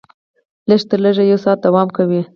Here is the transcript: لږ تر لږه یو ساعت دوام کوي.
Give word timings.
لږ 0.69 0.81
تر 0.89 0.99
لږه 1.03 1.23
یو 1.31 1.39
ساعت 1.43 1.59
دوام 1.65 1.87
کوي. 1.97 2.21